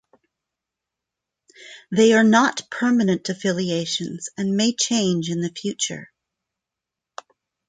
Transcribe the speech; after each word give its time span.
They 1.91 2.13
are 2.13 2.23
not 2.23 2.67
permanent 2.71 3.29
affiliations 3.29 4.29
and 4.35 4.57
may 4.57 4.73
change 4.73 5.29
in 5.29 5.41
the 5.41 5.51
future. 5.51 6.11